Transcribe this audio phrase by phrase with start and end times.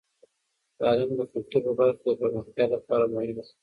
[0.79, 3.43] تعلیم د کلتور په برخه کې د پرمختیا لپاره مهم دی.